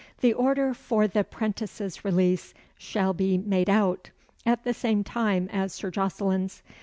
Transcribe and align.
The 0.21 0.33
order 0.33 0.73
for 0.73 1.07
the 1.07 1.23
'prentice's 1.23 2.03
release 2.03 2.55
shall 2.75 3.13
be 3.13 3.37
made 3.37 3.69
out 3.69 4.09
at 4.47 4.63
the 4.63 4.73
same 4.73 5.03
time 5.03 5.47
as 5.53 5.73
Sir 5.73 5.91
Jocelyn's. 5.91 6.63